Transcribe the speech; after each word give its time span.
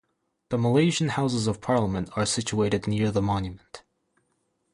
The 0.49 0.57
Malaysian 0.57 1.09
Houses 1.09 1.45
of 1.45 1.61
Parliament 1.61 2.09
are 2.15 2.25
situated 2.25 2.87
near 2.87 3.11
the 3.11 3.21
monument. 3.21 3.83